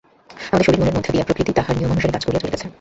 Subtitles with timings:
[0.49, 2.67] আমাদের শরীর মনের মধ্য দিয়া প্রকৃতি তাহার নিয়মানুসারে কাজ করিয়া চলিতেছে।